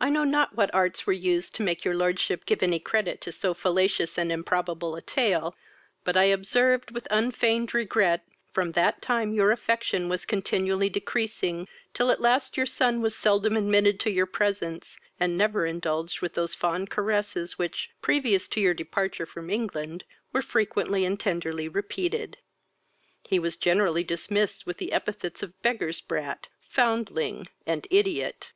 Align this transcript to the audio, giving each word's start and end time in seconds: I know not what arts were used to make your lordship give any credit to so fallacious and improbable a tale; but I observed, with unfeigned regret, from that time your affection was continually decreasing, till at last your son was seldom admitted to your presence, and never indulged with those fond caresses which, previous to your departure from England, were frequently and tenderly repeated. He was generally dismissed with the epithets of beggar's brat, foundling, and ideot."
I 0.00 0.08
know 0.08 0.22
not 0.22 0.54
what 0.56 0.72
arts 0.72 1.04
were 1.04 1.12
used 1.12 1.52
to 1.56 1.64
make 1.64 1.84
your 1.84 1.96
lordship 1.96 2.46
give 2.46 2.62
any 2.62 2.78
credit 2.78 3.20
to 3.22 3.32
so 3.32 3.54
fallacious 3.54 4.16
and 4.16 4.30
improbable 4.30 4.94
a 4.94 5.02
tale; 5.02 5.56
but 6.04 6.16
I 6.16 6.26
observed, 6.26 6.92
with 6.92 7.08
unfeigned 7.10 7.74
regret, 7.74 8.24
from 8.54 8.70
that 8.70 9.02
time 9.02 9.32
your 9.34 9.50
affection 9.50 10.08
was 10.08 10.24
continually 10.24 10.88
decreasing, 10.88 11.66
till 11.92 12.12
at 12.12 12.20
last 12.20 12.56
your 12.56 12.66
son 12.66 13.00
was 13.02 13.16
seldom 13.16 13.56
admitted 13.56 13.98
to 13.98 14.12
your 14.12 14.26
presence, 14.26 14.96
and 15.18 15.36
never 15.36 15.66
indulged 15.66 16.20
with 16.20 16.34
those 16.34 16.54
fond 16.54 16.88
caresses 16.90 17.58
which, 17.58 17.90
previous 18.00 18.46
to 18.46 18.60
your 18.60 18.74
departure 18.74 19.26
from 19.26 19.50
England, 19.50 20.04
were 20.32 20.40
frequently 20.40 21.04
and 21.04 21.18
tenderly 21.18 21.66
repeated. 21.66 22.36
He 23.26 23.40
was 23.40 23.56
generally 23.56 24.04
dismissed 24.04 24.66
with 24.66 24.76
the 24.78 24.92
epithets 24.92 25.42
of 25.42 25.60
beggar's 25.62 26.00
brat, 26.00 26.46
foundling, 26.68 27.48
and 27.66 27.88
ideot." 27.92 28.52